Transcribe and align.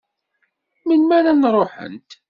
Melmi 0.85 1.13
ara 1.17 1.31
n-ruḥent? 1.33 2.09